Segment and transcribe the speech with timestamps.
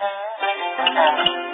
[0.00, 1.49] 嗯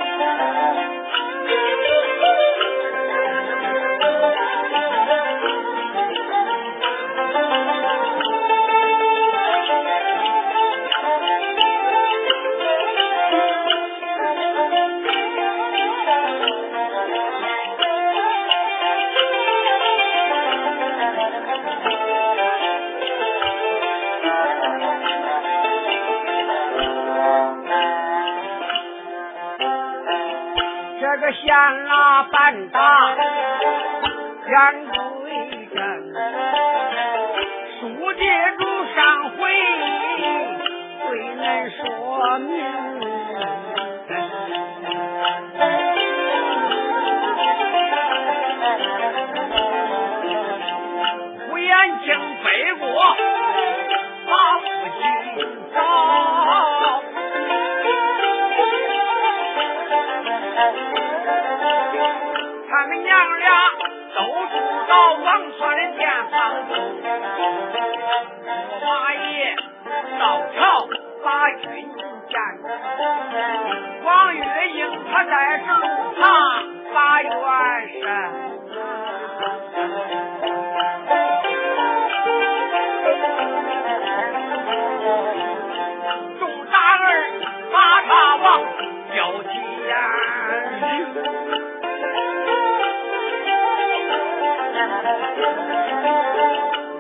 [31.89, 32.81] 拉半搭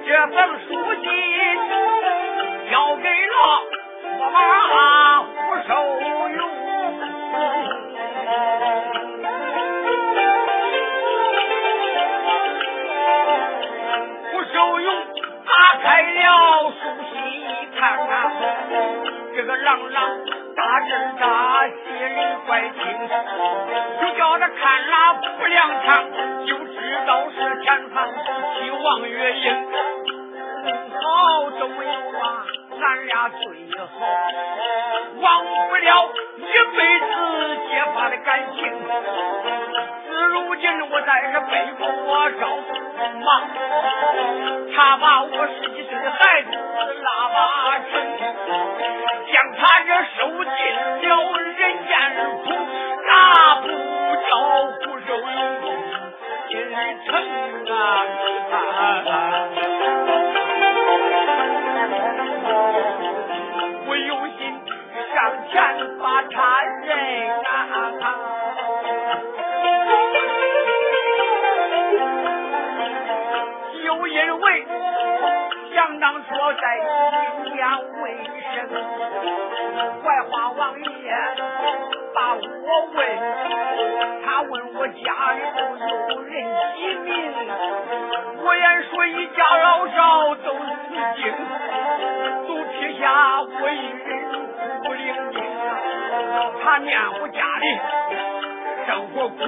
[0.07, 0.37] 这封
[0.69, 0.69] 书
[1.03, 1.05] 信
[2.71, 3.35] 交给了
[4.05, 4.37] 驸马
[5.23, 5.35] 胡
[5.67, 5.71] 寿
[6.37, 6.41] 勇。
[14.31, 14.89] 胡寿勇
[15.45, 15.51] 打
[15.83, 16.17] 开了
[16.71, 16.81] 书
[17.12, 17.45] 信一
[17.77, 18.11] 看啊，
[19.34, 19.97] 这个郎朗
[20.55, 21.25] 大阵大
[21.67, 22.75] 气里怪听，
[24.01, 24.95] 就叫他看了
[25.39, 25.87] 不两枪。
[27.07, 29.47] 都是前方希望月影，
[31.00, 32.25] 好都有啊，
[32.81, 33.44] 咱俩最
[33.78, 33.87] 好，
[35.21, 35.89] 忘不了
[36.37, 36.41] 一
[36.77, 37.06] 辈子
[37.69, 38.59] 结发的感情。
[40.09, 42.43] 自如今我在这背负我招
[43.21, 43.27] 忙，
[44.75, 46.50] 他把我十几岁的孩子
[47.03, 47.39] 拉把
[47.78, 47.93] 成，
[49.33, 50.50] 将他这受尽
[57.06, 57.10] 疼
[57.69, 57.74] 啊！
[63.86, 64.38] 我用心
[65.14, 65.16] 上
[65.50, 65.54] 前
[65.98, 66.34] 把他
[66.84, 66.88] 认
[67.44, 67.50] 啊！
[73.84, 74.44] 又因为
[75.74, 76.28] 想当初
[76.60, 76.64] 在
[77.44, 78.03] 亲家为
[78.54, 78.56] 生，
[80.03, 80.84] 怀化王爷
[82.14, 82.38] 把我
[82.94, 82.97] 问，
[84.24, 85.36] 他问我家里
[85.88, 86.06] 有。
[86.76, 87.32] 一命，
[88.44, 91.32] 我言说一家老少都死尽，
[92.47, 93.72] 都撇下我一
[94.04, 94.09] 人
[94.84, 95.36] 孤零零
[95.66, 95.70] 啊！
[96.62, 97.65] 他念我家里
[98.86, 99.38] 生活苦，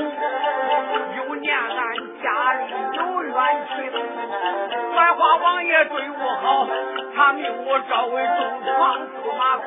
[1.16, 1.78] 又念俺
[2.22, 2.58] 家里
[2.94, 3.36] 有冤
[3.68, 3.76] 情，
[4.96, 6.66] 百花王爷对我好，
[7.14, 8.98] 他命我找回东床。
[9.36, 9.66] 马公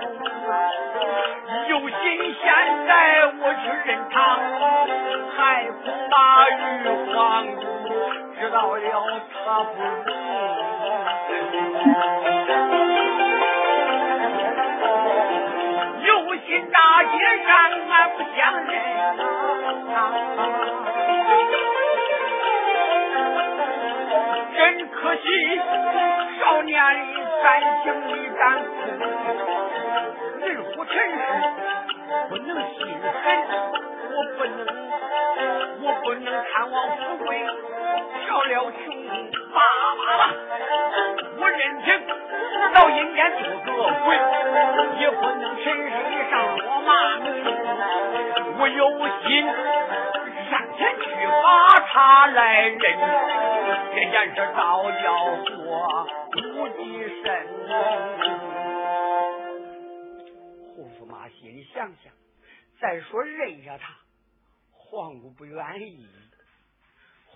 [1.68, 1.94] 有心，
[2.42, 2.46] 现
[2.88, 2.92] 在
[3.40, 4.16] 我去认他，
[5.36, 5.40] 还
[5.84, 6.16] 不把
[6.50, 6.52] 玉
[7.14, 7.56] 皇母
[8.40, 8.82] 知道了
[9.34, 9.70] 他不
[10.06, 10.10] 对。
[16.04, 16.10] 有
[16.46, 17.12] 心大街
[17.46, 17.50] 上
[17.90, 18.70] 俺不相认
[19.96, 19.98] 啊。
[24.58, 25.22] 真可惜，
[26.40, 26.98] 少年里
[27.44, 27.46] 感
[27.84, 28.42] 情里咱
[30.48, 31.18] 人活尘世
[32.30, 33.26] 不能心狠，
[34.14, 34.60] 我不能，
[35.82, 37.28] 我不能贪望富贵，
[38.26, 38.82] 跳了穷
[39.54, 39.58] 爸
[39.98, 40.24] 爸了，
[41.40, 41.88] 我认情
[42.74, 43.20] 到阴间
[43.66, 44.08] 做个鬼，
[45.00, 45.92] 也不能尘世
[46.30, 47.26] 上落骂名，
[48.60, 48.80] 我有
[49.28, 49.30] 心
[50.50, 51.11] 上前去。
[51.44, 52.82] 把他来认。
[53.94, 55.06] 这件事倒叫
[55.66, 56.82] 我无计
[57.24, 57.26] 神
[57.68, 57.72] 容。
[60.76, 62.12] 胡驸马心里想想，
[62.80, 63.94] 再说认下他，
[64.72, 66.08] 皇姑不愿意，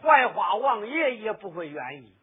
[0.01, 2.15] 槐花王爷也不会愿意。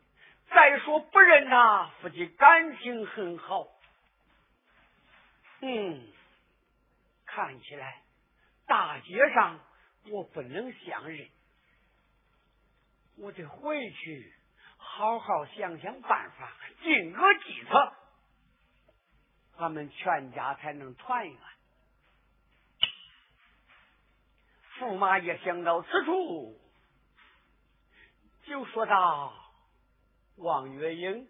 [0.51, 3.67] 再说不认他，夫妻感情很好。
[5.61, 6.03] 嗯，
[7.25, 8.03] 看起来
[8.67, 9.61] 大街上
[10.11, 11.27] 我不能相认。
[13.17, 14.33] 我得回去
[14.77, 17.93] 好好想想办法，定个计策，
[19.59, 21.39] 咱们全家才能团圆。
[24.79, 26.59] 驸马爷想到此处，
[28.45, 29.33] 就说道
[30.37, 31.29] ：“王月英，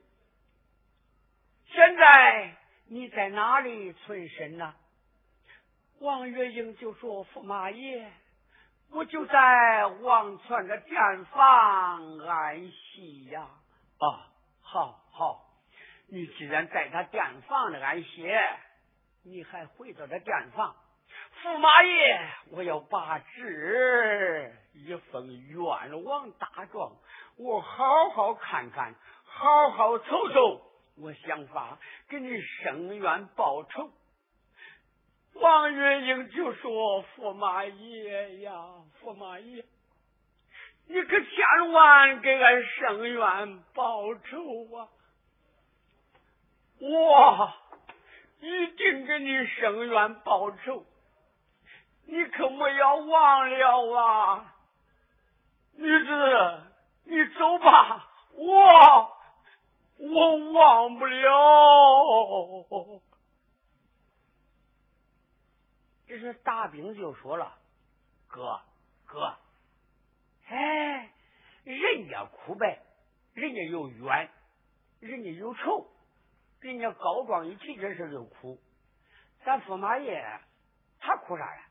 [1.67, 2.56] 现在
[2.87, 4.75] 你在哪里存身呢？”
[6.00, 8.11] 王月英就说：“驸马爷。”
[8.93, 13.41] 我就在王川的店房安息呀。”
[13.99, 14.29] 啊，
[14.61, 15.44] 好好，
[16.09, 18.39] 你既然在他店房里安歇，
[19.25, 20.75] 你还回到这店房。
[21.43, 26.93] 驸马爷，我要把旨一封冤枉大状，
[27.37, 30.61] 我好好看看，好好瞅瞅，
[30.99, 31.79] 我想法
[32.09, 33.91] 给你伸冤报仇。
[35.34, 38.52] 王月英就说：“驸马爷呀，
[39.02, 39.64] 驸马爷，
[40.88, 44.88] 你可千万给俺生冤报仇啊！
[46.79, 47.52] 我
[48.40, 50.84] 一定给你生冤报仇。”
[52.05, 54.55] 你可不要忘了啊，
[55.76, 56.61] 女子，
[57.05, 59.17] 你走吧，我
[59.99, 61.31] 我忘不了。
[66.12, 67.56] 这是大兵就说了，
[68.29, 68.61] 哥
[69.06, 69.35] 哥，
[70.47, 71.11] 哎，
[71.64, 72.82] 人家哭呗，
[73.32, 74.29] 人家有冤，
[75.00, 75.91] 人家有仇，
[76.61, 78.61] 人家高庄一提这事就哭，
[79.43, 80.23] 咱驸马爷
[81.00, 81.62] 他哭啥呀？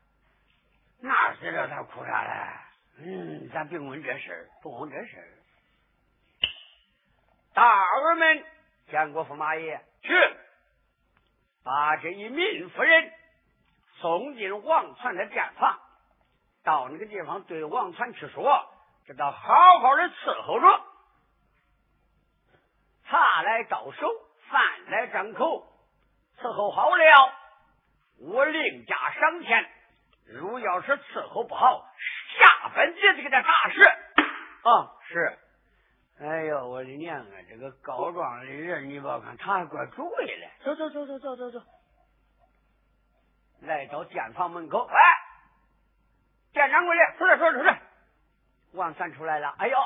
[0.98, 2.58] 哪知道他哭啥嘞？
[2.98, 5.28] 嗯，咱别问这事儿，不问这事儿。
[7.54, 8.44] 大儿们
[8.90, 10.12] 见过驸马爷，去
[11.62, 13.12] 把这一民夫人
[14.02, 15.78] 送进王传的店房，
[16.64, 18.68] 到那个地方对王传去说，
[19.06, 20.80] 这他好好的伺候着，
[23.08, 24.08] 茶来到手，
[24.50, 25.64] 饭来张口，
[26.40, 27.32] 伺候好了，
[28.18, 29.70] 我另加赏钱。
[30.26, 31.86] 如要是伺候不好，
[32.38, 33.84] 下本节就给他打死。
[34.68, 35.38] 啊，是。
[36.20, 37.34] 哎呦，我的娘啊！
[37.48, 40.50] 这个高庄的人，你别看他还怪主意嘞。
[40.64, 41.60] 走走走走走走走。
[43.62, 44.96] 来到店房门口，哎，
[46.52, 47.80] 店掌柜的，出来，出来，出来。
[48.72, 49.54] 王三出来了。
[49.58, 49.78] 哎呦，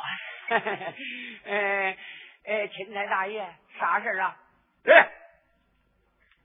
[1.44, 1.98] 哎
[2.44, 3.46] 哎，钦差大爷，
[3.78, 4.36] 啥事啊？
[4.84, 5.08] 哎，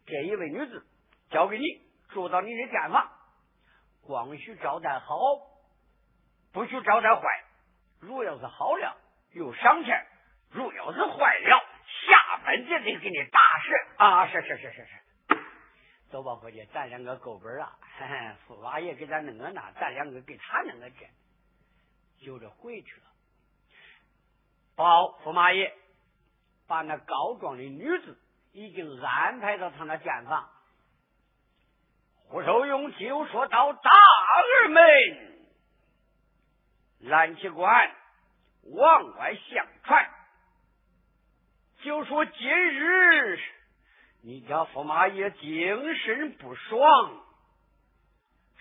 [0.06, 0.86] 这一位女子
[1.30, 1.66] 交给你，
[2.10, 3.10] 住到你的店房。
[4.01, 5.16] 光许招待好，
[6.51, 7.22] 不许招待坏。
[8.01, 8.98] 如要是好了，
[9.34, 9.95] 有赏钱；
[10.50, 11.63] 如要是坏了，
[12.10, 14.27] 下本就得给你打死啊！
[14.27, 15.00] 是是是是是，
[16.12, 17.74] 走吧， 伙计，咱两个够本了。
[18.48, 21.06] 驸马爷给咱弄个那，咱两个给他弄个这，
[22.25, 23.04] 就这回去了。
[24.75, 25.74] 报驸马爷，
[26.68, 28.18] 把那告状的女子
[28.52, 30.50] 已经安排到他那间房。
[32.28, 35.48] 胡守勇就说到：“大儿们，
[37.00, 37.92] 蓝旗官
[38.63, 40.10] 往外相传，
[41.84, 43.38] 就说今日
[44.24, 46.80] 你家驸马爷精神不爽，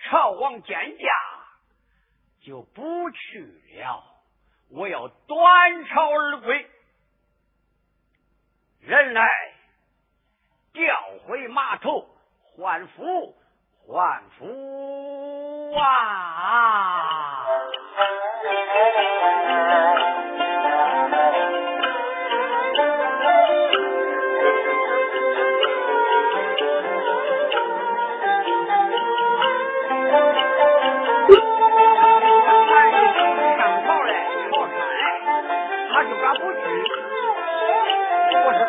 [0.03, 1.05] 朝王见驾
[2.43, 4.03] 就不去了。
[4.69, 6.67] 我要端朝而归，
[8.79, 9.27] 人来
[10.73, 12.07] 调回码头
[12.55, 13.35] 换俘。”
[13.87, 17.45] 万福啊！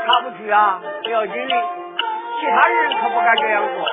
[0.04, 1.54] 他不去啊，不要紧的，
[2.40, 3.86] 其他人可不敢这样做。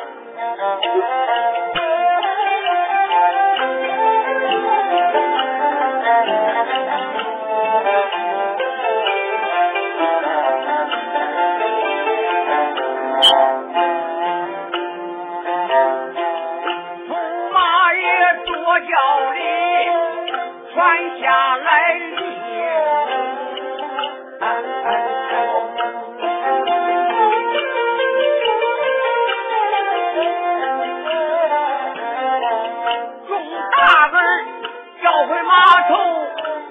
[35.19, 35.95] 要回马头，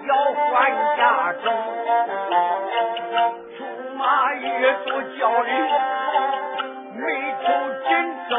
[0.08, 1.52] 要换家中。
[3.58, 3.60] 出
[3.94, 4.40] 马一
[4.86, 4.88] 做
[5.18, 5.52] 轿里，
[6.94, 7.02] 眉
[7.44, 7.46] 头
[7.86, 7.90] 紧
[8.30, 8.32] 皱，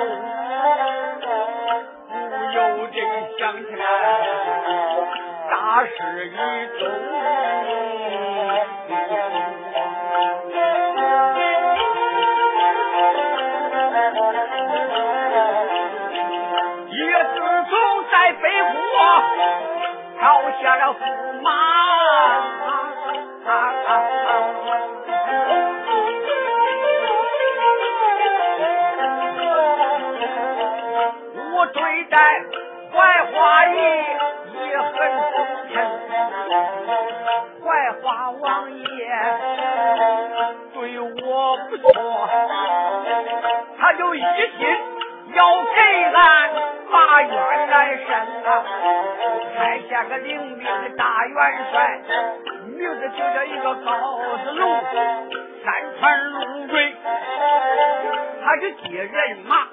[2.08, 2.12] 不
[2.56, 2.98] 由得
[3.38, 3.82] 想起来
[5.52, 5.54] 大
[5.86, 5.98] 事
[6.28, 6.34] 已
[6.80, 6.82] 走。
[20.30, 22.39] 倒下了驸马。
[51.48, 52.02] 元帅。
[52.78, 53.88] 名字就叫一个高
[54.44, 54.82] 子龙，
[55.64, 56.96] 三传龙瑞，
[58.44, 59.68] 他去接人马，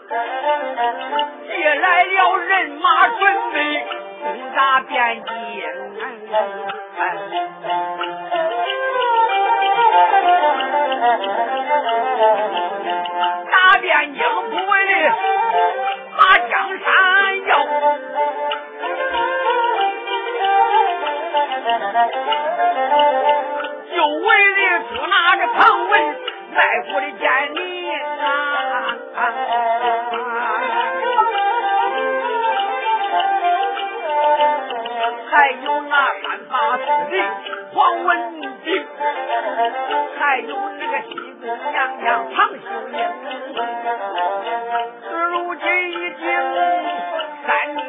[1.46, 3.20] 接来了人马，准
[3.52, 3.86] 备
[4.22, 5.26] 攻打汴京。
[13.50, 14.20] 打汴京
[14.50, 14.72] 不为
[16.16, 16.86] 把江山
[17.46, 17.50] 要。
[23.94, 25.92] 就为了捉拿着庞文
[26.54, 27.58] 卖国的见你
[29.14, 29.24] 啊！
[35.28, 35.92] 还有那
[36.22, 37.14] 三八司令
[37.74, 38.08] 黄文
[38.62, 38.66] 炳，
[40.18, 41.08] 还有那个西
[41.40, 42.54] 宫娘娘庞秀
[42.92, 42.96] 英，
[45.30, 46.24] 如今已经。
[47.46, 47.80] 三年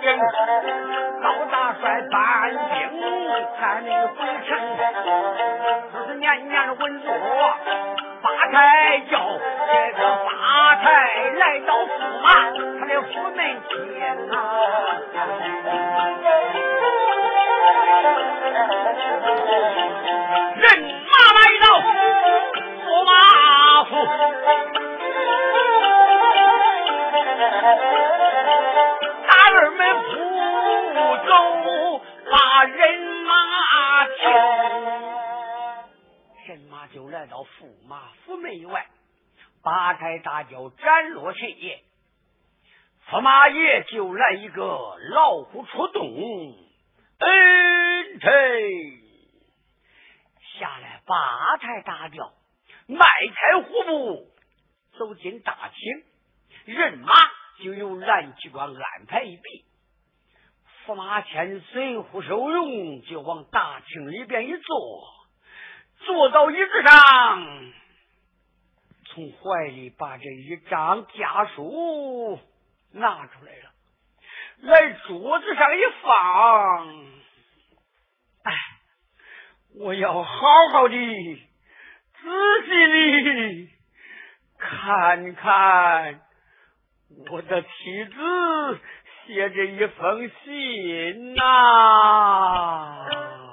[0.00, 0.04] 整，
[1.20, 1.95] 高大帅
[3.46, 4.14] 兵还没回
[4.46, 4.58] 城，
[5.92, 7.12] 就是年年的稳坐
[8.22, 9.20] 八抬轿，
[9.68, 10.86] 这个八抬
[11.36, 11.86] 来到驸
[12.22, 12.26] 马
[12.80, 13.38] 他的府门
[13.68, 13.74] 前
[14.32, 14.34] 啊，
[20.56, 20.64] 人
[21.06, 21.64] 马来到
[22.84, 23.10] 驸马
[23.84, 23.90] 府。
[36.86, 38.86] 就来到驸马府门外，
[39.62, 41.82] 八抬大轿斩落前爷，
[43.08, 46.04] 驸马爷就来一个老虎出洞，
[47.18, 48.32] 恩臣。
[50.58, 52.32] 下来八抬大轿，
[52.86, 54.26] 迈开虎步
[54.98, 57.12] 走进大厅，人马。
[57.58, 59.64] 就由蓝机关安排一笔，
[60.84, 65.15] 驸马千岁胡守荣就往大厅里边一坐，
[66.06, 67.72] 坐到椅子上，
[69.06, 72.38] 从怀里把这一张家书
[72.92, 73.72] 拿出来了，
[74.60, 77.04] 来桌子上一放，
[78.44, 78.52] 哎，
[79.80, 83.68] 我要好好的、仔细的
[84.58, 86.20] 看看。
[87.30, 87.68] 我的妻
[88.04, 88.80] 子
[89.26, 93.06] 写着一封信呐。
[93.08, 93.45] 客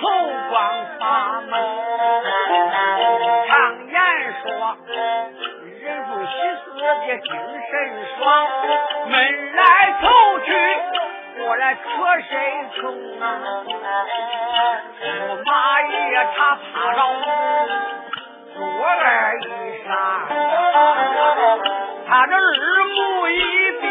[0.00, 0.04] 走
[0.50, 0.52] 光
[0.98, 1.02] 把
[1.42, 1.52] 门。
[3.48, 3.50] 常
[3.88, 3.94] 言
[4.42, 4.46] 说，
[5.80, 6.82] 人逢喜事的
[7.18, 7.28] 精
[7.70, 7.72] 神
[8.18, 8.20] 爽，
[9.08, 9.12] 闷
[9.54, 9.60] 来
[10.00, 10.04] 凑
[10.44, 10.48] 去，
[11.38, 11.80] 过来可
[12.28, 12.30] 身
[12.76, 12.80] 从
[13.20, 13.24] 啊？
[15.02, 15.04] 驸
[15.44, 15.50] 马
[15.82, 15.92] 爷
[16.36, 16.98] 他怕着
[18.54, 19.00] 左耳
[19.40, 19.42] 一
[19.84, 19.88] 扇，
[22.08, 22.96] 他这耳目
[23.28, 23.30] 一
[23.80, 23.84] 闭，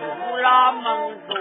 [0.00, 0.86] 入了梦
[1.28, 1.37] 中。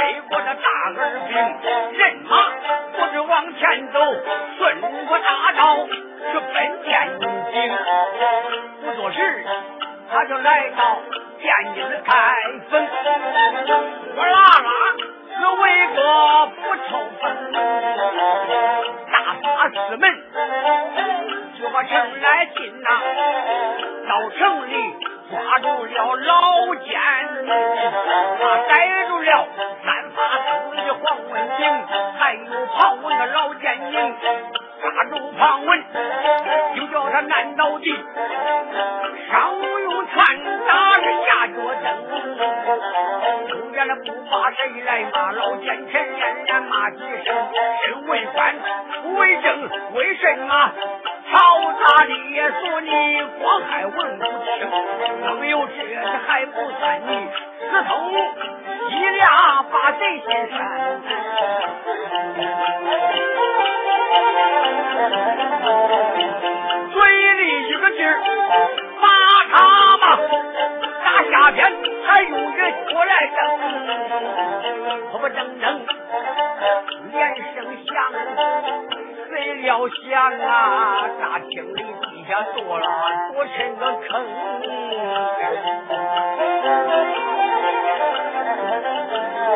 [0.00, 0.66] 背过这大
[0.96, 0.96] 耳
[1.28, 1.36] 兵，
[1.98, 2.32] 人马
[2.96, 4.00] 不是往前走，
[4.56, 5.86] 顺过大道。
[6.32, 7.24] 是奔天津，
[8.84, 9.18] 不多时，
[10.10, 10.98] 他就来到
[11.40, 12.12] 汴京的开
[12.70, 12.86] 封。
[14.16, 14.70] 我拉拉
[15.34, 15.64] 是为
[15.96, 15.98] 个
[16.46, 16.90] 不抽
[17.20, 17.22] 风，
[19.10, 20.04] 大法师们
[21.58, 22.88] 就把城来进呐，
[24.08, 24.72] 到城里
[25.30, 27.00] 抓住了老奸，
[28.38, 28.72] 他逮
[29.08, 29.19] 住
[32.18, 34.12] 还有庞文的老奸佞。
[34.80, 35.84] 抓住庞文，
[36.74, 37.94] 就叫他难倒地，
[39.30, 39.52] 上
[39.82, 40.24] 用拳
[40.66, 41.86] 打是下脚蹬，
[43.46, 47.36] 中间的不怕谁来骂，老奸臣连连骂几声。
[47.84, 48.54] 身为官
[49.02, 50.72] 不为政，为什么
[51.30, 51.36] 朝
[51.84, 54.66] 大列索你祸害文不清？
[55.26, 55.78] 能有这
[56.26, 57.28] 还不算你
[57.70, 58.14] 私通
[58.90, 61.00] 一俩把贼先山。
[66.92, 68.10] 嘴里一个劲儿
[69.00, 69.06] 骂
[69.52, 69.54] 他
[69.98, 70.04] 嘛，
[71.04, 71.72] 打下边
[72.04, 73.38] 还用人过来争，
[75.12, 75.86] 不不争争，
[77.12, 77.56] 连声
[77.86, 77.94] 响，
[79.30, 82.84] 谁料想啊，大厅里地下坐了
[83.32, 84.10] 多深个坑。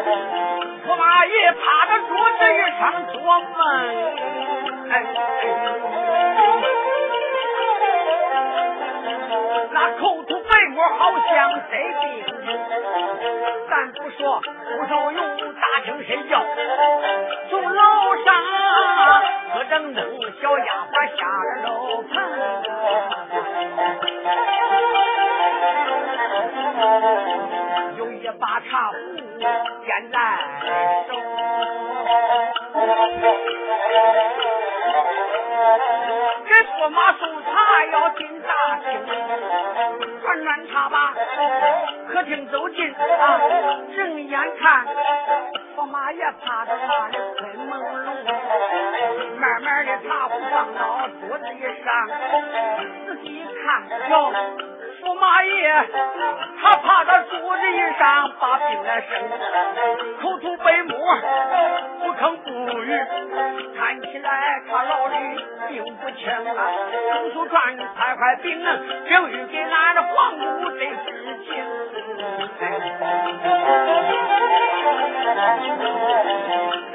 [0.02, 2.42] 驸马爷趴在桌子
[2.78, 3.60] 上做梦，
[4.90, 4.92] 哎。
[9.72, 12.02] 那口吐白沫好像得病。
[13.68, 15.20] 咱不说不受用，
[15.54, 16.32] 大厅睡觉，
[17.50, 17.82] 从楼
[18.24, 18.26] 上
[19.54, 19.98] 咯噔噔，
[20.40, 21.68] 小丫鬟下了楼
[22.02, 22.12] 棚，
[27.98, 28.94] 有一把茶壶
[29.84, 30.16] 掂在
[42.08, 43.40] 客厅走进啊，
[43.96, 44.86] 正眼看
[45.76, 47.72] 驸马爷趴在那里困朦
[48.24, 51.44] 胧，慢慢的茶壶放到桌子
[51.84, 52.08] 上，
[53.06, 53.64] 仔细一看
[54.10, 54.12] 哟。
[55.04, 55.84] 驸马爷，
[56.62, 57.62] 他趴到桌子
[57.98, 59.10] 上把病来生，
[60.22, 60.96] 口吐白沫，
[62.00, 62.48] 不吭不
[62.80, 62.88] 语，
[63.76, 65.14] 看起来他老的
[65.68, 66.60] 病不轻啊。
[67.12, 68.64] 中书传快快禀
[69.08, 71.52] 正欲给俺的皇姑得知情。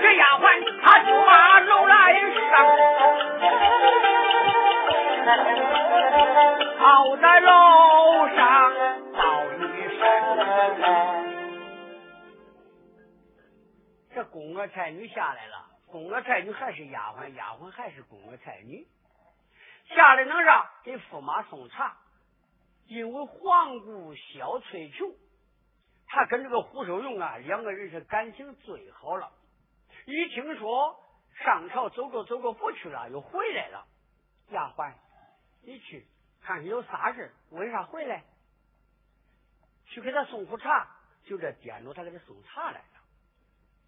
[0.02, 0.43] 这丫鬟
[0.82, 1.93] 她就把楼来
[2.50, 2.54] 上，
[6.80, 8.74] 跑在楼上
[9.13, 10.02] 道一声。
[14.15, 18.88] 这宫娥才女下来了，宫娥才女还是丫鬟，丫鬟还是宫娥才女。
[19.96, 21.96] 下来能让给驸马送茶，
[22.88, 25.12] 因为皇姑萧翠琼，
[26.08, 29.32] 她跟这个胡守勇啊，两个人是感情最好了。
[30.06, 30.96] 一听说
[31.46, 33.86] 上朝走着走着不去了，又回来了。
[34.50, 34.92] 丫鬟，
[35.70, 36.04] 你去
[36.42, 38.24] 看看有啥事为啥回来？
[39.86, 40.88] 去给他送壶茶，
[41.24, 42.86] 就这颠着他给他送茶来了。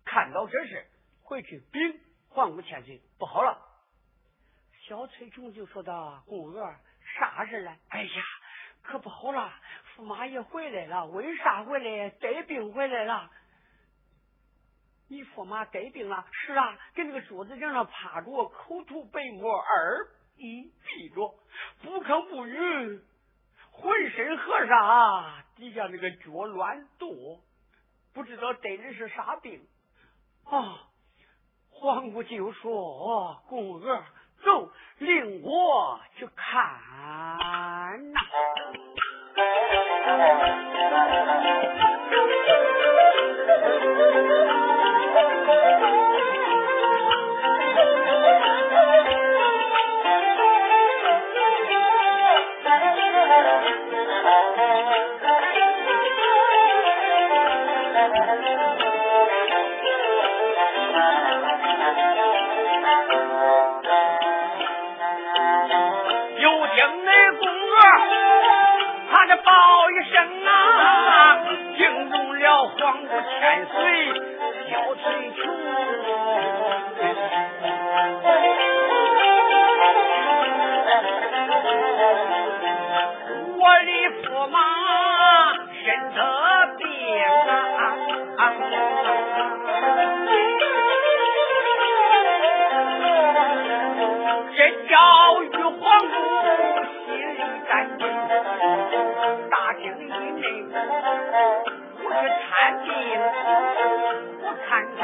[0.05, 0.85] 看到这事，
[1.23, 3.57] 回去禀皇姑千岁，不好了。
[4.87, 6.75] 小翠琼就说道：“宫娥，
[7.17, 7.79] 啥事来？
[7.89, 8.23] 哎呀，
[8.83, 9.51] 可不好了！
[9.97, 12.11] 驸马爷回来了，为啥回来？
[12.11, 13.31] 得病回来了。
[15.07, 16.27] 你驸马得病了？
[16.31, 20.07] 是啊，跟那个桌子上趴着，口吐白沫，耳
[20.41, 21.35] 一闭着，
[21.83, 23.01] 不吭不语，
[23.71, 27.41] 浑身和尚底下那个脚乱跺，
[28.13, 29.67] 不知道得的是啥病
[30.45, 30.87] 啊！
[31.69, 34.03] 皇姑就说：‘宫娥。’
[34.43, 38.19] 走，领我去看呐！
[66.39, 67.75] 有情的公园
[69.11, 69.51] 他的报
[69.91, 70.15] 一声
[70.45, 70.49] 啊
[71.77, 73.75] 惊动了黄河千岁
[74.69, 75.03] 小村
[75.35, 75.39] 处
[86.15, 86.19] 得
[86.77, 86.81] 病
[87.77, 88.41] 啊！
[94.53, 94.93] 人叫
[95.43, 98.01] 玉皇心里担心，
[99.49, 100.41] 大清里面
[102.03, 102.49] 我去看
[102.83, 102.87] 病，
[104.43, 104.99] 我看看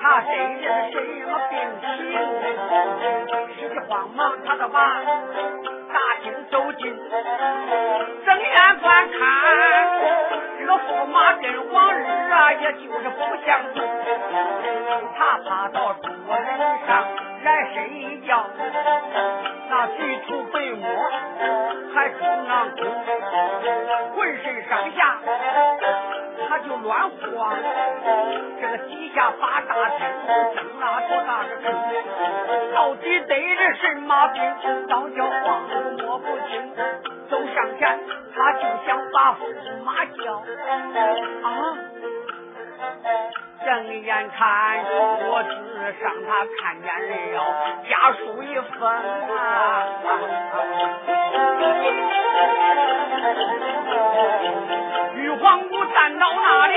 [0.00, 0.28] 他这
[0.90, 1.84] 是什么病情，
[3.54, 4.76] 心里慌忙，他的把
[5.92, 6.82] 大惊走近。
[11.72, 13.84] 往日啊，也就是不相同。
[15.16, 16.08] 他趴到桌子
[16.86, 16.88] 上
[17.44, 18.44] 来睡觉，
[19.68, 20.84] 那举头被窝
[21.94, 22.78] 还中囊空，
[24.14, 25.18] 浑身上下
[26.48, 27.56] 他就乱晃。
[28.60, 29.98] 这个底下八大厅
[30.54, 31.64] 睁那多大个坑，
[32.74, 34.42] 到底得的什么病？
[34.88, 35.74] 早叫晃都
[36.06, 37.15] 摸不清。
[37.28, 37.98] 走上前，
[38.34, 39.36] 他就想把驸
[39.84, 40.18] 马叫
[41.42, 41.48] 啊。
[43.64, 43.68] 睁
[44.02, 44.84] 眼看
[45.20, 45.48] 桌子
[46.00, 46.28] 上，他
[46.60, 46.86] 看见
[47.32, 47.36] 了
[47.88, 48.44] 家书一
[48.78, 49.38] 封啊！
[55.16, 56.74] 玉皇姑站到那里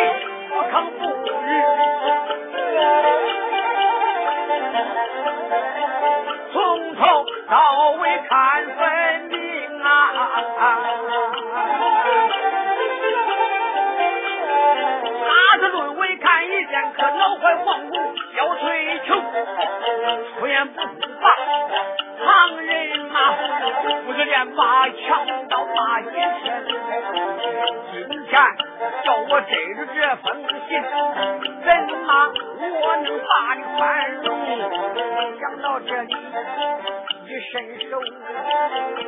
[0.50, 1.30] 不吭不语，
[6.52, 6.58] 从
[6.96, 7.02] 头
[7.50, 8.34] 到尾看
[8.66, 8.80] 分
[9.30, 9.38] 明
[9.84, 10.14] 啊！
[16.96, 17.96] 可老怀皇姑
[18.36, 20.82] 要追求，出言不
[21.22, 21.36] 发，
[22.26, 23.32] 旁人骂，
[24.06, 26.14] 不是连骂强盗骂奸
[26.44, 26.66] 臣。
[27.92, 28.32] 今天
[29.04, 30.26] 叫我摘着这封
[30.68, 30.70] 信，
[31.64, 31.68] 怎
[32.06, 32.10] 么
[32.82, 34.28] 我能把你宽容？
[35.40, 36.12] 想到这里。
[37.40, 38.00] 伸手，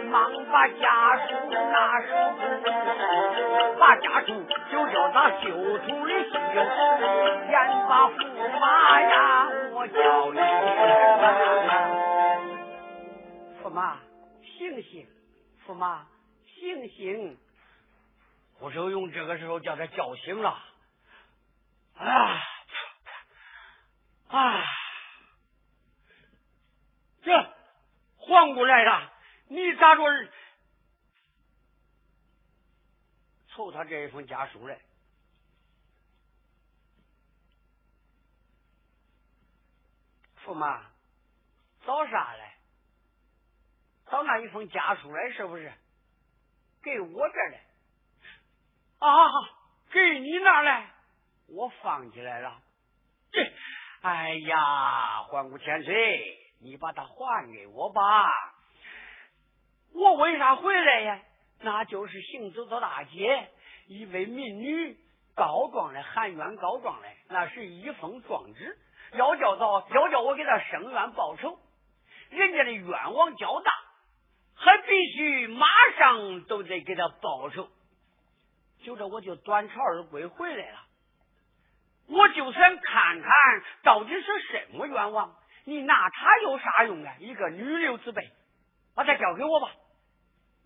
[0.09, 2.07] 忙把家书拿手，
[3.79, 7.53] 把家书就叫他袖筒里系，先
[7.87, 8.19] 把驸
[8.59, 10.39] 马呀，我叫你
[13.61, 13.97] 驸马
[14.43, 15.07] 醒醒，
[15.67, 16.05] 驸马
[16.45, 17.37] 醒醒，
[18.59, 20.57] 我就用这个时候叫他叫醒了，
[21.97, 22.41] 啊
[24.29, 24.63] 啊，
[27.23, 27.60] 这。
[28.31, 29.11] 皇姑来了，
[29.49, 30.03] 你咋着
[33.49, 34.79] 凑他这一封家书来？
[40.45, 40.81] 驸马，
[41.85, 42.55] 找啥来？
[44.09, 45.69] 找那一封家书来，是不是？
[46.81, 47.61] 给我这来？
[48.99, 49.27] 啊，
[49.91, 50.89] 给你那来？
[51.47, 52.61] 我放起来了。
[54.03, 56.40] 哎呀，皇姑千岁。
[56.63, 58.29] 你把它还给我吧，
[59.93, 61.19] 我为啥回来呀？
[61.61, 63.49] 那就是行走到大街，
[63.87, 64.97] 一位民女
[65.35, 68.77] 告状来，喊冤告状来，那是一封状纸，
[69.13, 71.59] 要叫到要叫我给他伸冤报仇，
[72.29, 73.71] 人家的冤枉较大，
[74.55, 75.65] 还必须马
[75.97, 77.67] 上都得给他报仇。
[78.83, 80.79] 就这，我就短朝而归回来了，
[82.07, 83.31] 我就想看看
[83.83, 85.35] 到底是什么冤枉。
[85.63, 87.15] 你拿他有啥用啊？
[87.19, 88.31] 一个女流之辈，
[88.95, 89.71] 把他交给我吧。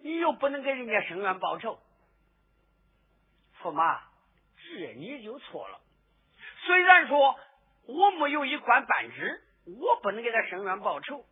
[0.01, 1.79] 你又不能给人家生冤报仇，
[3.61, 3.99] 驸马，
[4.55, 5.79] 这你就错了。
[6.65, 7.39] 虽然说
[7.87, 11.25] 我没有一官半职，我不能给他生冤报仇，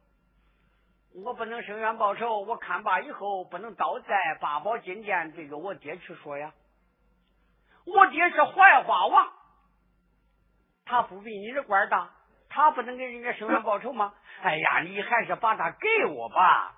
[1.24, 2.40] 我不能生冤报仇。
[2.42, 6.54] 我看罢以后，不能倒在八宝金殿对着我爹去说呀。
[7.86, 9.34] 我爹是怀化王，
[10.86, 12.10] 他不比你的官大。
[12.54, 14.14] 他不能给人家生冤报仇吗？
[14.44, 16.76] 哎呀，你还是把他给我吧。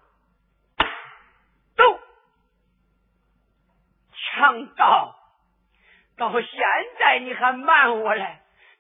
[1.75, 1.99] 走，
[4.13, 5.13] 强盗，
[6.17, 6.49] 到现
[6.97, 8.38] 在你还瞒我嘞？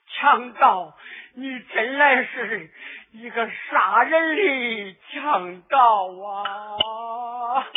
[0.07, 0.95] 强盗，
[1.33, 2.71] 你真来是
[3.11, 7.67] 一个杀人的强盗啊！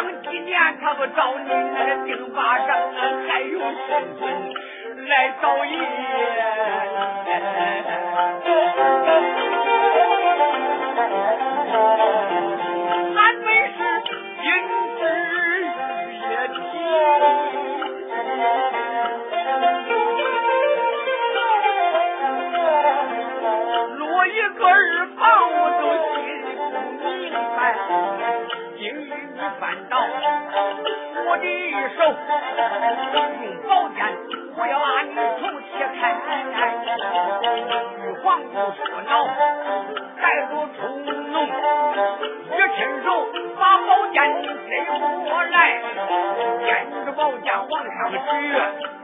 [0.00, 2.68] 再长几年，他不找你那个丁八上，
[3.28, 4.54] 还有孙孙
[5.06, 5.78] 来找爷。
[29.40, 29.96] 你翻到
[31.24, 31.44] 我的
[31.96, 31.98] 手，
[33.14, 33.16] 用
[33.66, 33.98] 宝剑，
[34.54, 36.00] 我要把你头切开。
[37.96, 39.12] 玉皇不说恼，
[40.20, 40.78] 带入冲
[41.32, 41.34] 浓，
[42.50, 43.06] 一伸手
[43.58, 44.20] 把宝剑
[44.68, 45.56] 给我来，
[46.60, 46.68] 掂
[47.06, 48.14] 着宝剑往上举，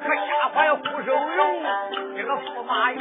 [0.05, 1.41] 可吓坏胡守勇
[2.15, 2.95] 这个驸马爷。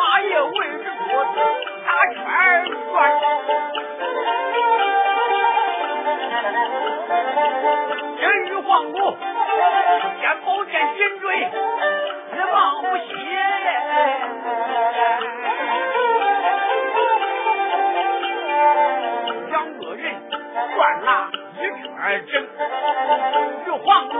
[0.00, 1.36] 马爷围着桌子
[1.84, 2.16] 打圈
[2.90, 2.90] 转，
[8.18, 8.96] 这玉皇姑
[10.18, 11.24] 见宝剑紧追，
[12.32, 13.04] 日望不歇。
[19.50, 20.02] 两个人
[20.74, 21.08] 转了
[21.60, 22.32] 一圈整，
[23.66, 24.14] 玉皇姑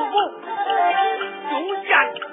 [1.51, 1.89] 用剑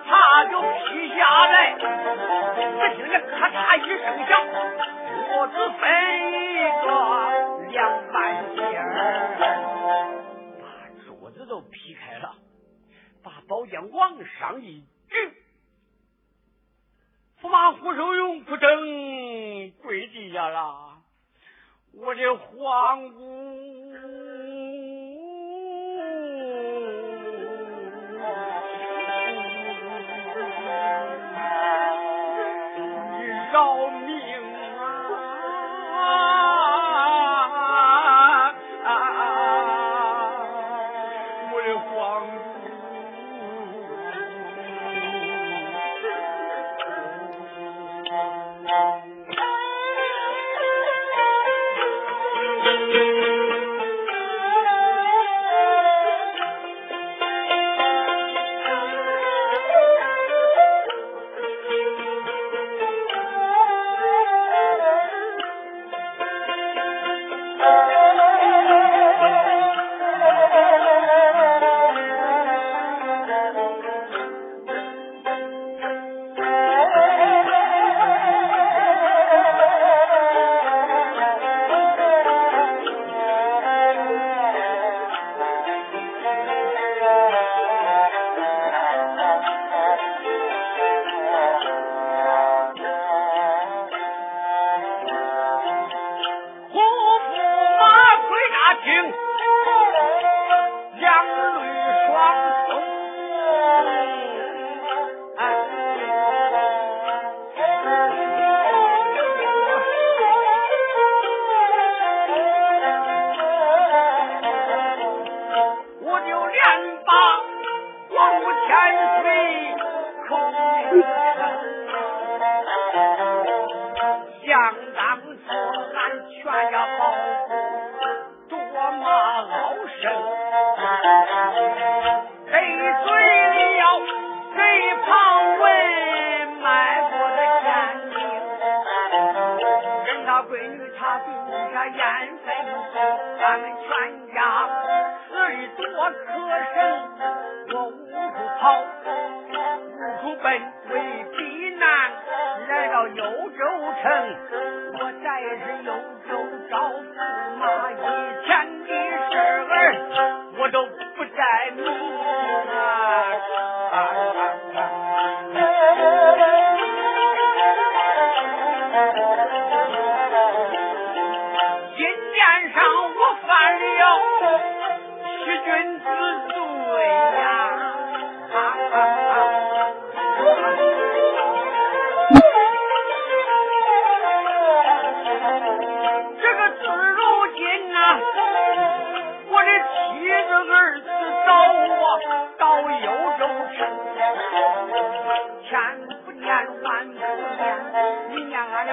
[0.05, 0.09] 他
[0.51, 1.17] 就劈下
[1.47, 1.55] 来。
[1.77, 2.59] 只
[2.95, 4.29] 听见咔嚓一声响，
[5.31, 5.81] 桌子分
[6.29, 6.85] 一个
[7.71, 7.75] 两
[8.11, 8.15] 半
[8.53, 8.59] 截，
[10.59, 10.63] 把
[11.05, 12.35] 桌子都劈开了，
[13.23, 15.15] 把宝剑往上一举，
[17.41, 20.97] 驸马胡守勇扑腾跪地下了，
[21.93, 23.86] 我的黄姑。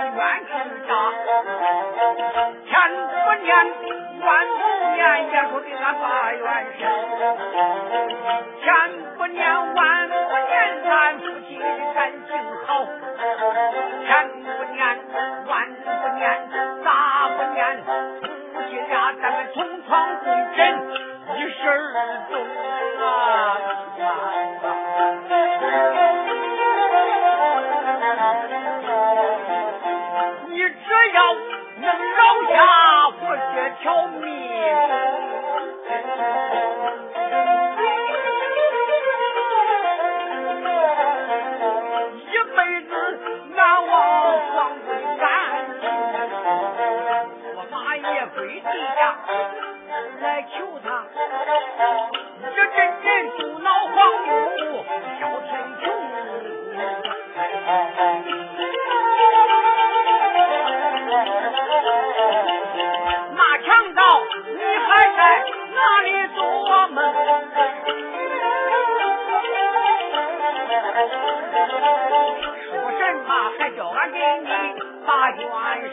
[0.04, 0.50] 冤屈
[0.86, 0.90] 大，
[2.66, 2.72] 千
[3.24, 3.48] 不念
[4.20, 4.26] 万
[4.58, 4.60] 不
[4.94, 6.44] 念，也说给俺把冤
[6.78, 6.80] 伸，
[8.62, 8.64] 千
[9.16, 9.40] 不念
[9.74, 9.78] 万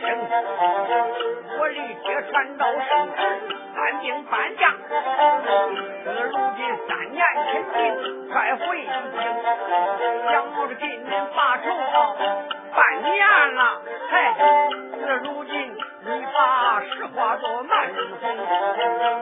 [0.02, 0.30] 冤声？
[1.60, 3.20] 我立即传道圣旨，
[3.76, 4.62] 搬兵搬将。
[6.04, 7.78] 自如今三年前进，
[8.32, 8.88] 快回京。
[10.28, 11.66] 想着今年把仇，
[12.74, 13.14] 半年
[13.56, 15.54] 了才自如今
[16.04, 18.20] 你把实话做满哄，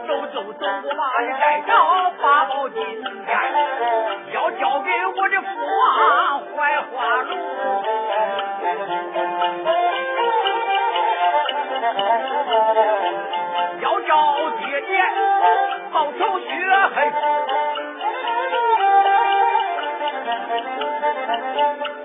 [0.07, 1.71] 走走走，我把你带到
[2.21, 2.79] 八宝金
[14.81, 14.97] 爹
[15.91, 16.47] 报仇雪
[16.95, 16.97] 恨，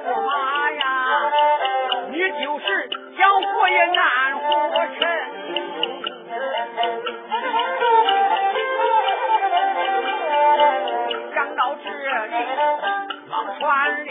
[0.05, 0.29] 驸马
[0.73, 0.83] 呀，
[2.11, 2.67] 你就是
[3.17, 4.43] 想活也难活
[4.87, 4.97] 成。
[11.35, 11.85] 想到这
[12.27, 12.35] 里，
[13.29, 14.11] 忙传令，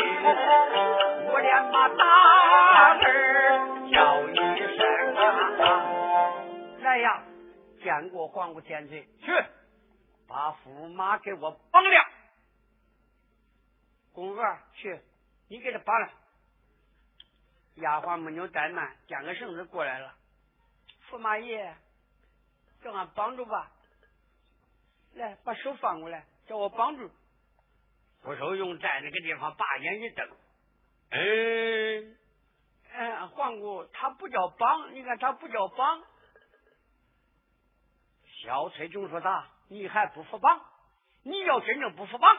[1.31, 2.03] 我连把大
[7.84, 9.31] 见过皇姑千岁，去
[10.27, 12.05] 把驸马给我绑了。
[14.13, 14.99] 公娥，去，
[15.49, 16.09] 你给他绑了。
[17.75, 20.15] 丫鬟没有怠慢，捡个绳子过来了。
[21.09, 21.75] 驸马爷，
[22.81, 23.71] 叫俺绑住吧。
[25.15, 27.11] 来，把手放过来，叫我绑住。
[28.21, 30.29] 不受用在那个地方把眼一瞪，
[31.09, 32.17] 嗯，
[32.93, 36.01] 嗯，皇姑他不叫绑，你看他不叫绑。
[38.43, 40.61] 小崔就说他，你还不服绑？
[41.23, 42.37] 你要真正不服绑，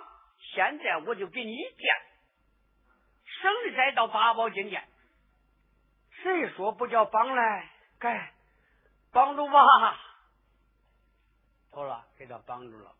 [0.54, 1.94] 现在我就给你一剑，
[3.40, 4.86] 省得再到八宝金殿。
[6.22, 7.70] 谁说不叫绑来？
[7.98, 8.32] 该
[9.12, 9.60] 绑住吧。
[11.70, 12.94] 好了，给他绑住了，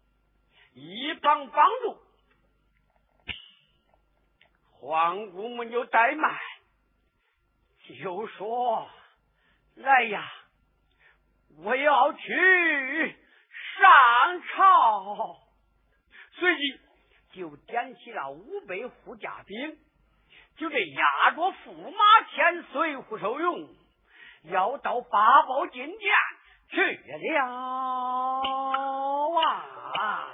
[0.73, 1.99] 一绑绑住。
[4.73, 6.39] 皇姑没有怠慢，
[8.03, 8.89] 就说
[9.77, 10.31] ：“来呀，
[11.63, 13.17] 我要去
[13.79, 15.37] 上朝。”
[16.37, 16.81] 随即
[17.33, 19.79] 就点起了五百护驾兵，
[20.57, 23.69] 就这压着驸马千岁胡受用，
[24.45, 26.15] 要到八宝金殿
[26.71, 26.81] 去
[27.37, 27.45] 了
[29.97, 30.29] 啊！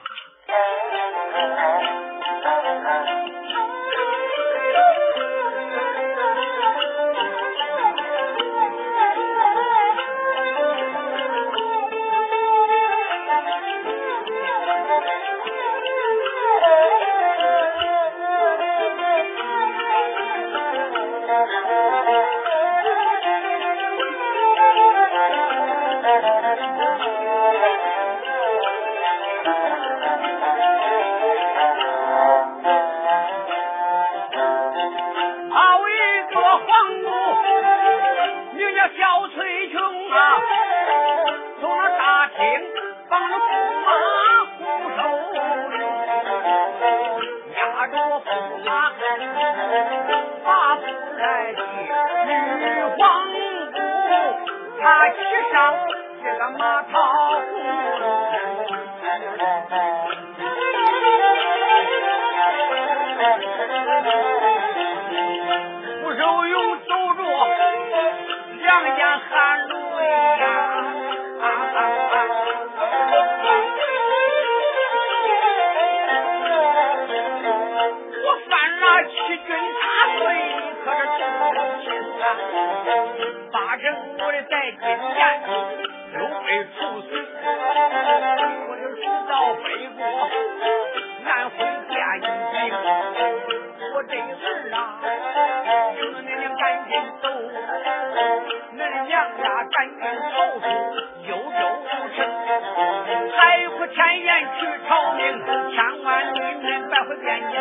[43.20, 43.44] 拿着
[43.84, 43.88] 马
[44.56, 44.60] 红
[44.96, 44.98] 手
[45.70, 45.78] 榴，
[47.54, 48.26] 压着驸
[48.64, 48.68] 马，
[50.42, 50.82] 把可
[51.22, 51.78] 爱的女
[52.96, 52.98] 皇
[53.72, 53.76] 姑，
[54.80, 55.16] 他骑
[55.52, 55.54] 上
[56.24, 56.92] 这个马槽。
[57.40, 58.64] 红
[66.88, 66.90] 手，
[68.60, 68.66] 两
[68.96, 69.30] 眼含。
[83.52, 83.82] 八成
[84.18, 85.20] 我的在今天
[86.14, 87.10] 又被处死，
[88.68, 89.64] 我就迟早背
[89.96, 90.00] 过
[91.24, 91.56] 南回
[91.88, 92.22] 见一
[93.92, 94.76] 我这事啊，
[95.98, 97.24] 请恁娘赶紧走，
[98.76, 99.10] 恁娘
[99.42, 100.00] 家赶紧
[100.30, 100.64] 逃出
[101.26, 101.60] 幽州
[102.14, 102.18] 城，
[103.36, 104.60] 还不前言去
[105.30, 107.54] 千万里面百回汴京，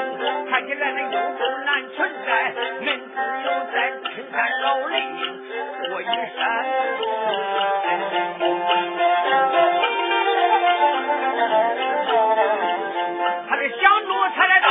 [0.49, 2.30] 看起来那幽州难存在，
[2.82, 3.76] 人只有在
[4.09, 4.95] 青山老林
[5.89, 6.09] 过一生。
[13.47, 14.67] 他的想着才来到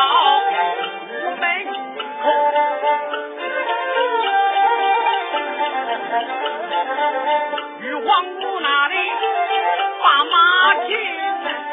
[1.23, 1.43] 屋门
[2.23, 2.25] 口，
[7.81, 8.95] 玉皇宫那里
[10.03, 10.89] 把马停，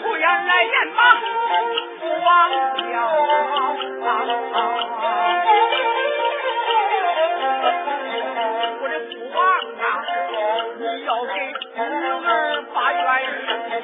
[0.00, 0.98] 出言来言吧，
[1.98, 2.28] 父王
[2.76, 2.92] 叫，
[8.80, 9.38] 我的父王
[9.80, 9.84] 啊，
[10.78, 11.34] 你要给
[11.74, 11.80] 女
[12.26, 12.28] 儿
[12.72, 13.00] 把冤
[13.46, 13.80] 生，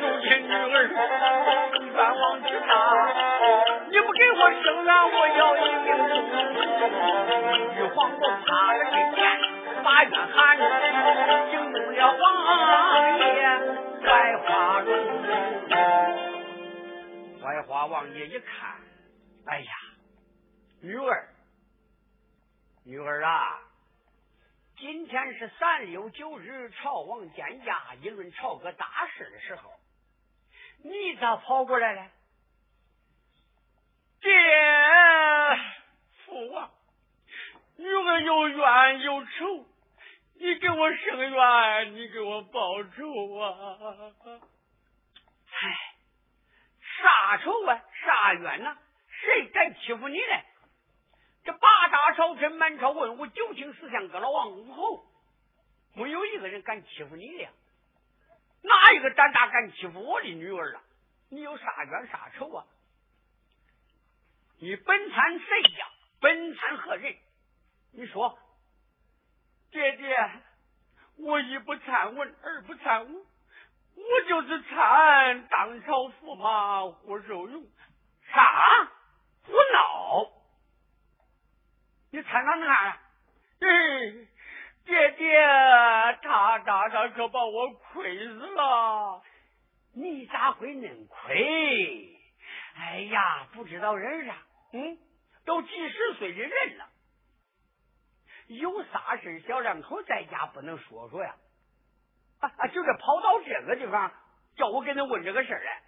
[0.00, 0.76] 如今女儿
[1.94, 2.74] 冤枉之大，
[3.88, 5.94] 你不给我生啊，我要一命
[7.76, 9.22] 玉皇我怕了这天，
[9.84, 10.58] 把冤喊，
[11.50, 12.20] 惊动了王
[13.18, 13.22] 爷
[14.04, 14.90] 槐花中。
[17.40, 18.76] 槐花王爷一看，
[19.46, 19.72] 哎呀，
[20.82, 21.28] 女儿，
[22.84, 23.60] 女儿啊，
[24.78, 29.70] 今天是三六九日，朝王见驾，议论朝歌大事的时候，
[30.84, 32.10] 你咋跑过来了？
[34.20, 34.30] 爹，
[36.26, 36.70] 父王，
[37.76, 39.66] 女儿有冤有仇，
[40.34, 44.12] 你给我伸冤，你给我报仇啊！
[45.50, 45.94] 哎，
[47.00, 47.80] 啥仇啊？
[48.04, 48.76] 啥冤呐？
[49.08, 50.42] 谁敢欺负你呢？
[51.44, 55.06] 这八大朝臣、满朝文武、九卿四相、各老王五侯，
[55.94, 57.48] 没有一个人敢欺负你的。
[58.64, 60.82] 哪一个胆大敢欺负我的女儿啊？
[61.28, 62.64] 你有啥冤啥仇啊？
[64.58, 65.86] 你本参谁家？
[66.20, 67.14] 本参何人？
[67.92, 68.38] 你说，
[69.70, 70.30] 爹爹，
[71.16, 73.26] 我一不参文，二不参武，
[73.96, 77.66] 我就是参当朝驸马胡守勇。
[78.32, 78.90] 啥？
[79.42, 80.30] 胡闹！
[82.10, 83.00] 你参他哪？
[83.60, 83.68] 哎，
[84.84, 85.40] 爹爹，
[86.22, 89.22] 他他他可把我亏死了。
[89.94, 92.18] 你咋会恁亏？
[92.76, 94.36] 哎呀，不知道人啊，
[94.72, 94.98] 嗯，
[95.44, 96.88] 都几十岁的人了，
[98.48, 101.34] 有啥事小两口在家不能说说呀？
[102.40, 104.12] 啊啊，就是跑到这个地方，
[104.56, 105.82] 叫我给他问这个事儿来。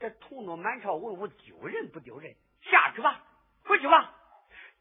[0.00, 2.34] 这同着满朝文武丢人不丢人？
[2.62, 3.22] 下去吧，
[3.64, 4.14] 回去吧。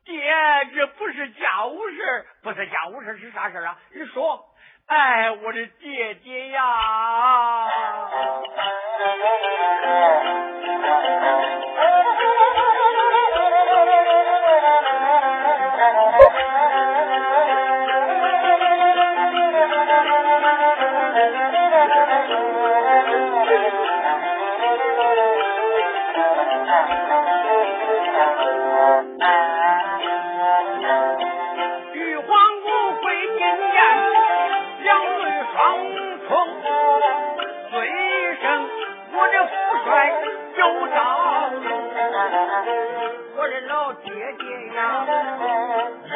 [0.07, 0.33] 爹，
[0.73, 3.77] 这不是家务事，不是家务事是啥事啊？
[3.93, 4.43] 你说。
[4.87, 6.63] 哎，我的姐姐呀！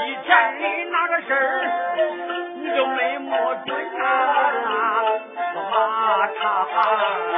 [0.05, 1.39] 以前的那个事儿
[2.55, 5.21] 你就没摸准呐、啊，
[5.53, 7.30] 马叉。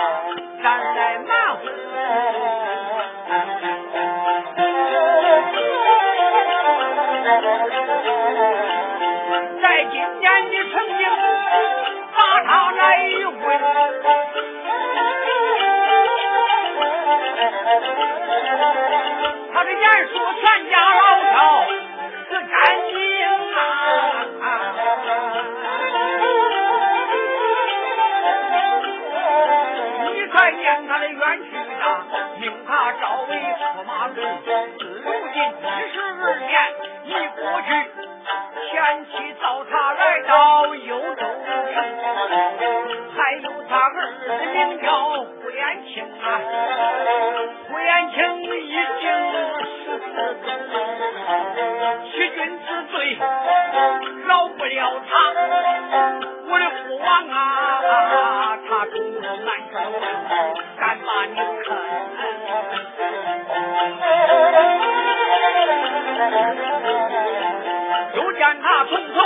[68.64, 69.20] 他从头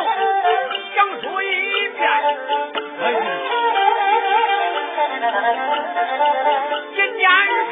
[0.96, 1.46] 讲述一
[1.90, 2.02] 遍，
[6.96, 7.30] 今年
[7.70, 7.72] 上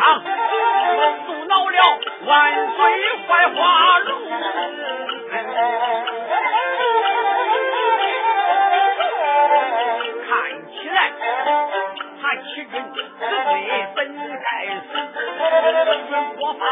[1.26, 1.78] 阻挠了
[2.28, 2.32] 万
[2.76, 2.78] 岁
[3.28, 4.10] 怀花路，
[10.28, 10.30] 看
[10.72, 10.98] 起来
[12.22, 13.26] 他欺君之罪
[13.96, 14.48] 本该
[14.86, 14.88] 死，
[16.40, 16.64] 我怕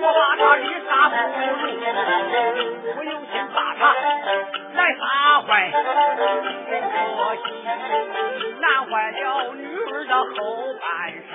[0.00, 1.40] 我把她一杀不如，
[2.96, 3.58] 我有心把。
[4.74, 5.02] 来杀
[5.42, 5.76] 坏，可
[7.36, 7.44] 惜，
[8.58, 9.20] 难坏了
[9.54, 10.30] 女儿的后
[10.80, 10.82] 半
[11.30, 11.32] 生。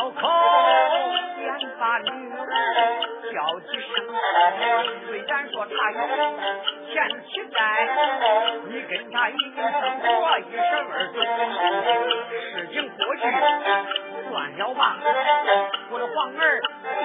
[0.00, 0.24] 开了口，
[1.36, 2.40] 先把女儿
[3.32, 3.92] 叫几声。
[5.06, 5.98] 虽然说他有
[6.90, 6.96] 前
[7.26, 7.58] 妻在，
[8.66, 9.70] 你跟他已经生
[10.00, 11.14] 活一十二岁，
[12.54, 13.20] 事情过去
[14.30, 14.80] 算了吧。
[15.90, 16.42] 我的皇儿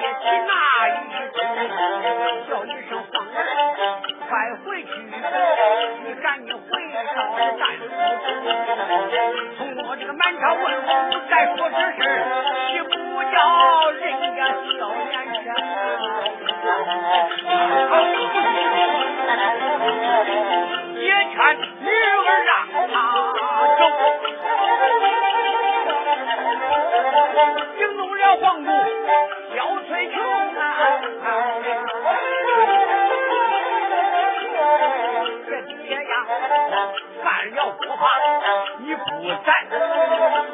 [0.14, 0.52] 提那
[0.88, 1.14] 一句，
[2.48, 3.38] 叫一声皇儿，
[4.28, 4.88] 快回去，
[6.04, 6.68] 你赶紧回
[7.14, 7.18] 到
[7.56, 7.84] 战府。
[9.56, 10.88] 从我这个满朝文武
[11.30, 11.98] 再说这事，
[12.66, 12.90] 岂不
[13.30, 13.36] 叫
[13.92, 14.02] 人
[14.36, 15.14] 家笑脸
[15.44, 15.46] 生？
[20.96, 21.34] 也劝
[21.80, 22.74] 女儿让他
[23.78, 23.80] 走，
[27.78, 28.68] 惊动了皇姑
[29.54, 29.56] 萧
[29.86, 30.14] 翠琼
[30.58, 30.60] 啊！
[35.88, 36.14] 这爹呀，
[37.22, 38.02] 犯了国法，
[38.78, 39.04] 你不
[39.44, 39.48] 在，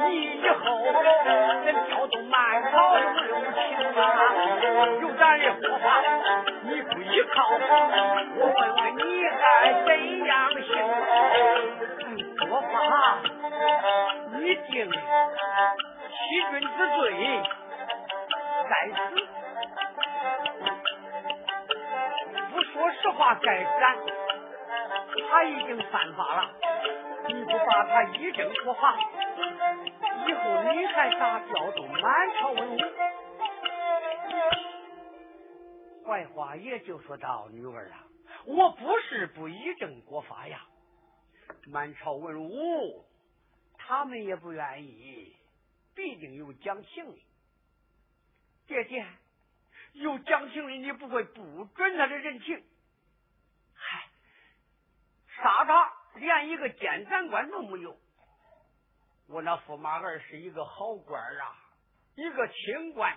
[0.07, 0.11] 你
[0.43, 0.61] 以后
[1.25, 3.63] 能调动满朝的文武情
[3.99, 4.01] 啊？
[5.01, 5.87] 有咱的国法，
[6.65, 9.03] 你不依靠，我问问你
[9.41, 9.43] 该
[9.87, 9.89] 怎
[10.27, 10.71] 样行？
[12.47, 12.75] 国法，
[14.39, 14.95] 你定欺
[16.51, 17.03] 君之罪，
[18.69, 18.97] 该死。
[22.53, 23.47] 不说实话，该
[23.81, 23.97] 斩。
[25.33, 26.55] 他已经犯法了，
[27.27, 28.95] 你不把他一正国法，
[30.29, 32.79] 以后你还咋调动满朝文武？
[36.05, 38.05] 槐花也就说道：“女儿啊，
[38.45, 40.67] 我不是不以正国法呀，
[41.67, 43.03] 满朝文武
[43.79, 45.35] 他们也不愿意，
[45.95, 47.19] 必定有讲情的。
[48.67, 49.07] 爹爹，
[49.95, 52.63] 有讲情的，你不会不准他的人情？
[55.43, 57.97] 杀他连一个监斩官都没有。
[59.29, 61.57] 我那驸马儿是一个好官啊，
[62.15, 63.17] 一个清官。”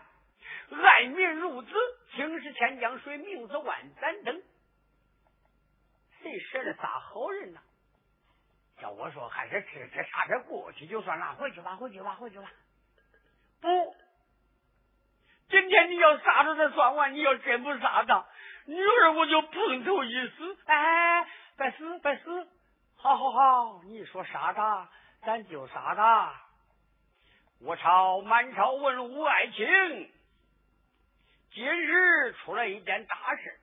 [0.70, 1.74] 爱民如子，
[2.14, 4.44] 青是千江水，名是万盏灯。
[6.22, 7.60] 谁舍得杀好人呢？
[8.80, 12.52] 叫我说，还是吃吃差点过去就算了，回去吧，回去吧，回去吧。
[13.62, 13.96] 不，
[15.50, 18.26] 今天你要杀他才算完，你要真不杀他，
[18.66, 20.58] 女儿我就碰头一死。
[20.66, 21.28] 哎，
[21.58, 22.48] 别死，别死！
[22.96, 24.90] 好好好，你说杀他，
[25.22, 26.34] 咱就杀他。
[27.62, 30.12] 我朝满朝文武爱卿。
[31.52, 33.60] 今日出了一件大事，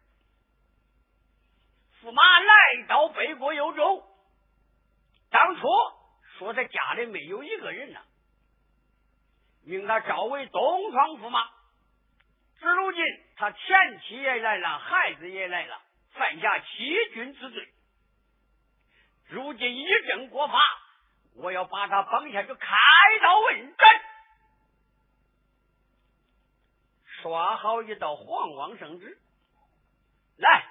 [2.01, 4.03] 驸马来到北国幽州，
[5.31, 5.69] 当初
[6.39, 8.01] 说他家里没有一个人呢，
[9.67, 11.47] 命他招为东方驸马，
[12.59, 13.05] 至如今，
[13.37, 15.79] 他前妻也来了，孩子也来了，
[16.13, 16.65] 犯下欺
[17.13, 17.69] 君之罪。
[19.33, 20.59] 如今一正国法，
[21.37, 22.77] 我要把他绑下去，开
[23.23, 24.01] 刀问斩。
[27.23, 29.19] 刷好一道黄王圣旨，
[30.37, 30.67] 来，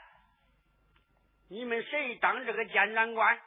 [1.49, 3.41] 你们谁当这个监斩官？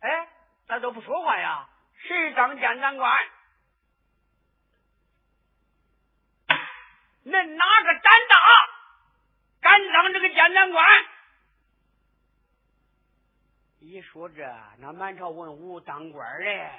[0.00, 0.28] 哎，
[0.66, 1.68] 咋都不说话呀？
[2.06, 3.28] 谁当监斩官？
[7.26, 8.36] 恁哪个胆大，
[9.60, 11.04] 敢当这个监斩官？
[13.80, 14.44] 一说这，
[14.78, 16.70] 那满朝文武当官的，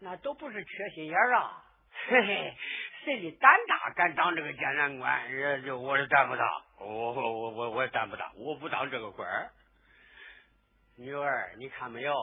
[0.00, 1.62] 那都不是缺心眼啊！
[2.08, 2.56] 嘿嘿，
[3.04, 5.30] 谁的胆大敢当这个监斩官？
[5.30, 6.46] 这我是担不当，
[6.78, 9.28] 我我我我我担不当，我不当这个官
[10.96, 12.14] 女儿，你看没有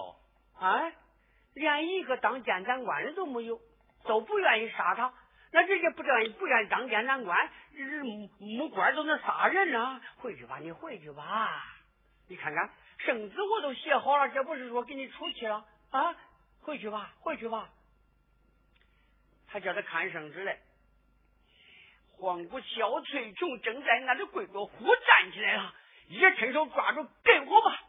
[0.56, 0.82] 啊？
[1.54, 3.60] 连一个当监斩官的都没有，
[4.06, 5.14] 都不愿意杀他。
[5.54, 7.50] 那人家不愿意不愿意当监斩官，
[8.40, 10.02] 木官都能杀人呢。
[10.18, 11.64] 回去吧，你回去吧。
[12.28, 12.70] 你看看
[13.06, 16.16] 圣旨我都写好了，这不是说给你出气了啊？
[16.62, 17.70] 回去吧，回去吧。
[19.48, 20.60] 他叫他看圣旨嘞。
[22.18, 25.74] 黄谷小翠琼正在那里跪着，忽站起来了，
[26.08, 27.80] 也伸手抓住，给我吧。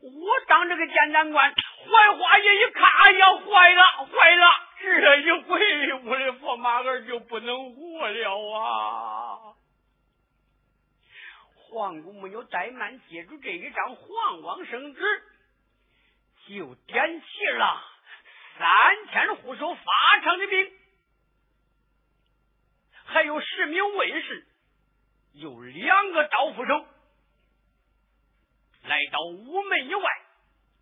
[0.00, 4.46] 我当这个监斩官，槐花爷一看，哎呀，坏了，坏了！
[4.78, 9.45] 这一回，我的驸马儿就不能活了啊！
[11.68, 15.00] 皇姑没有怠慢，借助这一张皇王圣旨，
[16.48, 17.82] 就点齐了
[18.58, 19.82] 三千护守法
[20.22, 20.72] 场的兵，
[23.04, 24.46] 还有十名卫士，
[25.34, 26.86] 有两个刀斧手。
[28.84, 30.10] 来到屋门以外，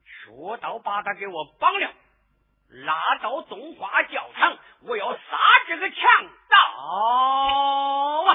[0.04, 1.94] 说道：“把他给我绑了，
[2.68, 5.98] 拉到东华教场，我要杀这个强
[6.50, 8.34] 盗啊！”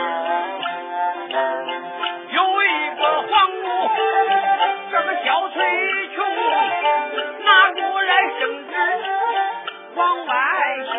[8.21, 8.27] 来
[9.95, 10.33] 往外
[10.85, 10.89] 行，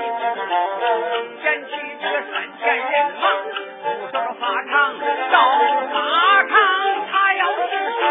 [1.41, 1.71] 捡起
[2.01, 3.25] 这个三千人马，
[3.83, 4.73] 不说法场
[5.31, 5.35] 到
[5.93, 5.97] 法
[6.49, 6.53] 场，
[7.11, 7.71] 他要去
[8.01, 8.03] 杀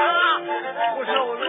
[0.95, 1.41] 不受辱。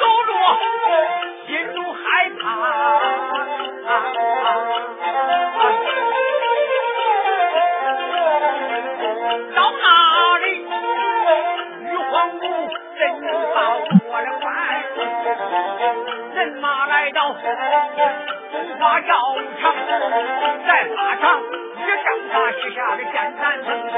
[0.00, 0.09] 不。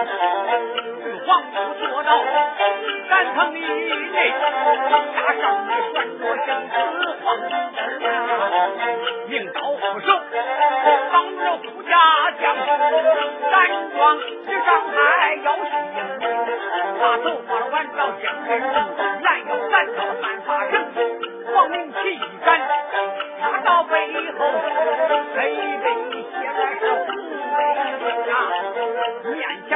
[0.03, 1.28] 玉皇
[1.78, 2.09] 做刀
[3.09, 4.42] 斩成一列杀
[5.40, 6.48] 上那个着生
[7.24, 7.50] 黄金
[8.09, 8.11] 啊，
[9.28, 10.09] 命刀斧手
[11.12, 11.92] 帮助了家
[12.40, 12.42] 将
[13.50, 13.53] 山
[13.96, 14.96] 庄之上还
[15.44, 15.72] 要姓
[16.98, 18.66] 他走过了万道江边路
[19.22, 19.74] 拦腰斩
[20.20, 20.72] 三叉神
[21.55, 22.48] 黄明旗一杆
[23.40, 23.94] 杀到背
[24.38, 24.40] 后
[25.34, 25.36] 黑
[25.82, 26.96] 白棋皆在这五
[28.30, 28.32] 啊
[29.24, 29.34] 面
[29.68, 29.70] 前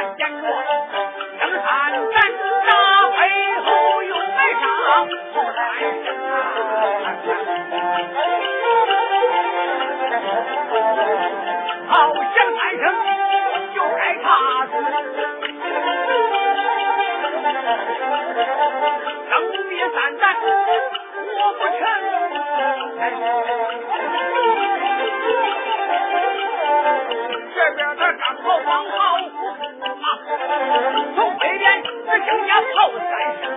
[30.03, 30.07] 啊，
[31.17, 33.56] 从北边只听见炮三声。